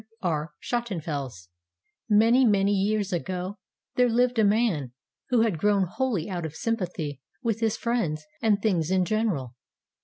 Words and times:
THE 0.23 0.49
FORGOTTEN 0.63 1.01
CHIME 1.01 1.29
Many, 2.09 2.43
many 2.43 2.71
years 2.73 3.13
ago, 3.13 3.59
there 3.97 4.09
lived 4.09 4.39
a 4.39 4.43
man 4.43 4.93
who 5.29 5.41
had 5.41 5.59
grown 5.59 5.83
wholly 5.83 6.27
out 6.27 6.43
of 6.43 6.55
sym 6.55 6.77
pathy 6.77 7.19
with 7.43 7.59
his 7.59 7.77
friends 7.77 8.25
and 8.41 8.59
things 8.59 8.89
in 8.89 9.05
gen 9.05 9.27
eral. 9.29 9.51